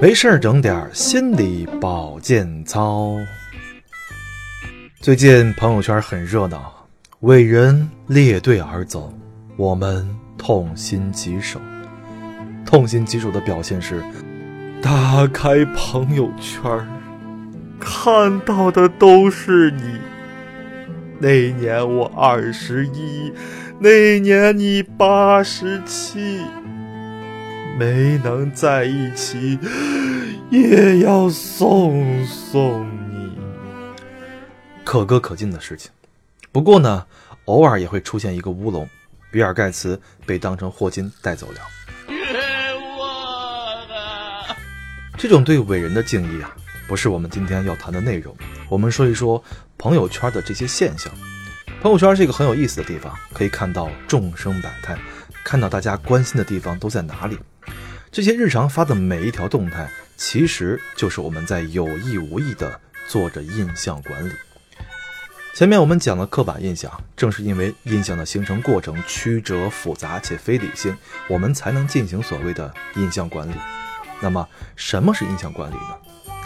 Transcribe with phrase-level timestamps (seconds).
[0.00, 3.16] 没事儿整点心理保健操。
[5.00, 6.86] 最近朋友圈很热闹，
[7.20, 9.12] 伟人列队而走，
[9.56, 11.60] 我们痛心疾首。
[12.64, 14.02] 痛心疾首的表现是，
[14.80, 16.62] 打开朋友圈，
[17.78, 19.82] 看到的都是你。
[21.18, 23.32] 那年我二十一，
[23.78, 26.40] 那年你八十七。
[27.82, 29.58] 没能在一起，
[30.50, 33.36] 也要送送你。
[34.84, 35.90] 可歌可泣的事情。
[36.52, 37.04] 不过呢，
[37.46, 38.88] 偶尔也会出现一个乌龙，
[39.32, 41.54] 比尔盖茨被当成霍金带走了。
[45.18, 46.54] 这种对伟人的敬意啊，
[46.86, 48.32] 不是我们今天要谈的内容。
[48.68, 49.42] 我们说一说
[49.76, 51.12] 朋友圈的这些现象。
[51.80, 54.96] 朋友圈是一个很有意思的地方，可以看到众生百态，
[55.42, 57.36] 看到大家关心的地方都在哪里。
[58.12, 64.30] 这些日常发的每一条动态，其实就是我们在有意无意的做着印象管理。
[65.54, 70.94] 前面我们讲了刻板印象，正是因为印象的形成过程曲折复杂且非理性，
[71.26, 73.54] 我们才能进行所谓的印象管理。
[74.20, 74.46] 那么，
[74.76, 75.96] 什么是印象管理呢？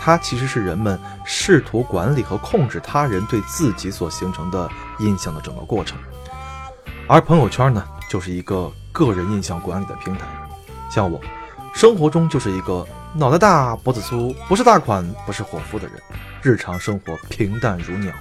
[0.00, 5.98] 它其实是人们试图管理和控制他人对自己所形成的印象的整个过程。
[7.08, 10.28] 而朋友圈呢，就是一个个人印象管理的平台。
[10.88, 11.20] 像我。
[11.76, 15.96] 生活中就是一个脑袋大脖子粗，不是大款不是伙夫的人，
[16.40, 18.14] 日常生活平淡如鸟。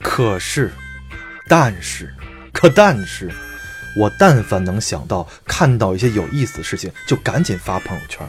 [0.00, 0.72] 可是，
[1.46, 2.12] 但是，
[2.52, 3.30] 可但是，
[3.96, 8.26] 我但凡能想到看到一些有意思的事情，就赶紧发朋友圈。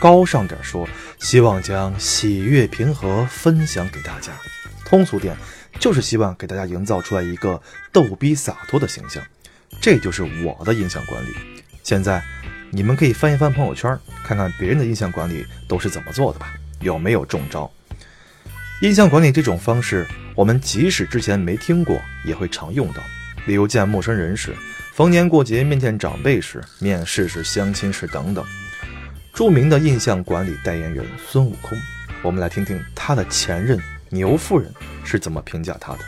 [0.00, 4.32] 高尚点说，希望将喜悦平和分享给大家。
[4.86, 5.36] 通俗点，
[5.78, 7.60] 就是希望给大家营造出来一个
[7.92, 9.22] 逗逼洒脱的形象。
[9.82, 11.28] 这就是我的影响管理。
[11.82, 12.24] 现在。
[12.74, 17.70] 你们可以翻一翻朋友圈，看看别人的印象管理都是怎么做的吧，有没有中招？
[18.80, 23.02] 印象管理这种方式，我们即使之前没听过，也会常用到。
[23.44, 24.56] 例如见陌生人时，
[24.94, 28.42] 逢年过节面见长辈时，面试时、相亲时等等。
[29.34, 31.78] 著名的印象管理代言人孙悟空，
[32.22, 33.78] 我们来听听他的前任
[34.08, 34.72] 牛夫人
[35.04, 35.98] 是怎么评价他的。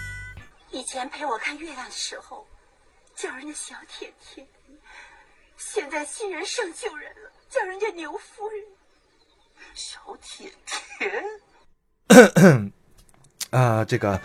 [0.70, 2.46] 以前陪我看月亮的时候，
[3.14, 4.46] 叫人家小甜甜。
[5.56, 8.60] 现在新人胜旧人了，叫人家牛夫人，
[9.74, 10.50] 小甜
[12.08, 12.72] 甜。
[13.50, 14.20] 啊，这个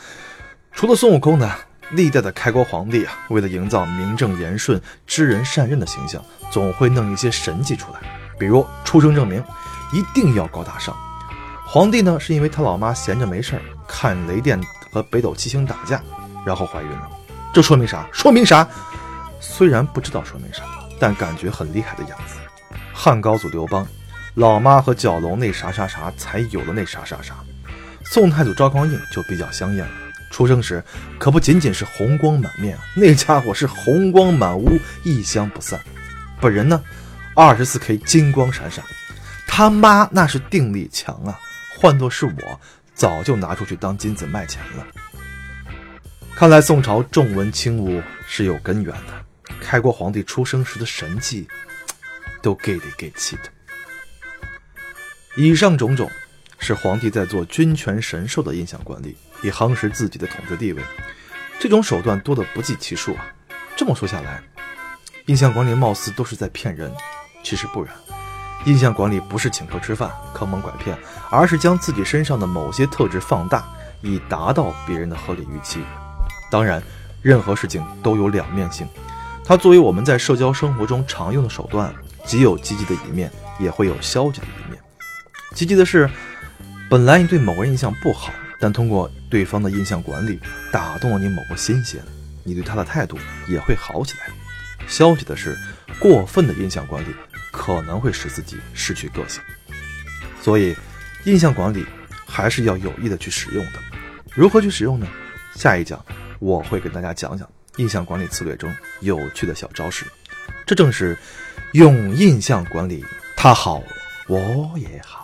[0.72, 1.56] 除了孙悟空呢，
[1.92, 8.00] 历代的开国皇帝啊，为了营造名正言顺、知人善任的形象，总会弄一些神迹出来。
[8.40, 9.44] 比如出生证明
[9.92, 10.96] 一定要高大上。
[11.68, 14.60] 皇帝呢，是因为他老妈闲着没事儿看雷电
[14.92, 16.02] 和北斗七星打架，
[16.46, 17.10] 然后怀孕了。
[17.54, 18.08] 这说明啥？
[18.12, 18.68] 说明啥？
[19.40, 20.64] 虽然不知道说明啥。
[21.00, 22.36] 但感觉很厉害的样子。
[22.94, 23.88] 汉高祖刘邦，
[24.36, 27.36] 老妈和蛟龙那啥啥啥，才有了那啥啥啥。
[28.04, 29.92] 宋太祖赵匡胤就比较香艳了，
[30.32, 30.84] 出生时
[31.18, 35.80] 可不仅仅是红光满面，那家伙是红光满屋，异香不散。
[36.42, 36.84] 本人呢，
[37.36, 38.84] 二十四 K 金光闪闪。
[39.48, 41.40] 他妈那是定力强啊，
[41.78, 42.60] 换作是我，
[42.94, 44.86] 早就拿出去当金子卖钱了。
[46.36, 49.29] 看来宋朝重文轻武是有根源的。
[49.70, 51.48] 开国皇帝出生时的神迹，
[52.42, 53.44] 都给里给气的。
[55.38, 56.10] 以上种种，
[56.58, 60.82] 是皇帝在做君权神授的印象管理，以夯实自己的统治地位。
[61.60, 63.28] 这种手段多得不计其数啊！
[63.78, 64.42] 这么说下来，
[65.28, 66.92] 印象管理貌似都是在骗人。
[67.44, 67.94] 其实不然，
[68.66, 70.98] 印象管理不是请客吃饭、坑蒙拐骗，
[71.30, 73.64] 而是将自己身上的某些特质放大，
[74.02, 75.80] 以达到别人的合理预期。
[76.50, 76.82] 当然，
[77.22, 78.88] 任何事情都有两面性。
[79.50, 81.92] 它作为我们在社交生活中常用的手段，
[82.24, 84.80] 既有积极的一面，也会有消极的一面。
[85.56, 86.08] 积极的是，
[86.88, 90.40] 本来你对某个人印象不好，但通过对方的印象管理，
[90.72, 92.00] 打动了你某个心弦，
[92.44, 93.18] 你对他的态度
[93.48, 94.88] 也会好起来。
[94.88, 95.58] 消极的是，
[95.98, 97.08] 过分的印象管理
[97.52, 99.42] 可能会使自己失去个性。
[100.44, 100.76] 所以，
[101.24, 101.88] 印象管理
[102.28, 103.80] 还是要有意的去使用的。
[104.36, 105.08] 如何去使用呢？
[105.56, 106.06] 下一讲
[106.38, 107.50] 我会给大家讲讲。
[107.80, 110.06] 印象管理策略中有趣的小招式，
[110.68, 111.18] 这正是
[111.72, 113.04] 用印象管理，
[113.38, 113.82] 他好
[114.28, 115.19] 我也好。